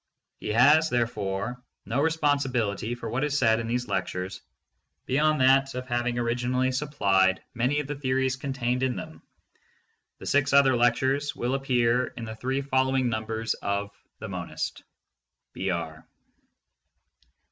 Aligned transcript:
He 0.39 0.47
has 0.47 0.89
there 0.89 1.05
fore 1.05 1.61
no 1.85 2.01
responsibility 2.01 2.95
for 2.95 3.07
what 3.07 3.23
is 3.23 3.37
said 3.37 3.59
in 3.59 3.67
these 3.67 3.87
lectures 3.87 4.41
beyond 5.05 5.41
that 5.41 5.75
of 5.75 5.85
having 5.87 6.17
originally 6.17 6.71
supplied 6.71 7.43
many 7.53 7.79
of 7.79 7.85
the 7.85 7.93
theories 7.93 8.35
contained 8.35 8.81
in 8.81 8.95
them. 8.95 9.21
The 10.17 10.25
six 10.25 10.53
other 10.53 10.75
lectures 10.75 11.35
will 11.35 11.53
appear 11.53 12.07
in 12.17 12.25
the 12.25 12.35
three 12.35 12.63
following 12.63 13.09
numbers 13.09 13.53
of 13.53 13.91
The 14.17 14.27
Monist.— 14.27 14.81
B. 15.53 15.71